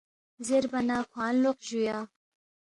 [0.47, 1.97] زیربا نہ کھونگ لوق جُویا